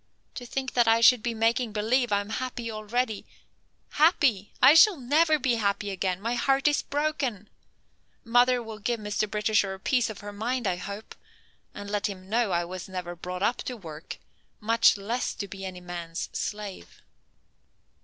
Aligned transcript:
To 0.33 0.47
think 0.47 0.73
that 0.73 0.87
I 0.87 0.99
should 0.99 1.21
be 1.21 1.35
making 1.35 1.73
believe 1.73 2.11
I'm 2.11 2.31
happy 2.31 2.71
already. 2.71 3.23
Happy! 3.89 4.51
I 4.59 4.73
shall 4.73 4.97
never 4.97 5.37
be 5.37 5.57
happy 5.57 5.91
again. 5.91 6.19
My 6.19 6.33
heart 6.33 6.67
is 6.67 6.81
broken. 6.81 7.51
Mother 8.23 8.63
will 8.63 8.79
give 8.79 8.99
Mr. 8.99 9.29
Britisher 9.29 9.75
a 9.75 9.79
piece 9.79 10.09
of 10.09 10.21
her 10.21 10.33
mind, 10.33 10.65
I 10.65 10.77
hope, 10.77 11.13
and 11.75 11.87
let 11.91 12.07
him 12.07 12.27
know 12.29 12.49
I 12.49 12.65
was 12.65 12.89
never 12.89 13.15
brought 13.15 13.43
up 13.43 13.57
to 13.57 13.77
work, 13.77 14.17
much 14.59 14.97
less 14.97 15.35
to 15.35 15.47
be 15.47 15.65
any 15.65 15.81
man's 15.81 16.29
slave." 16.33 17.03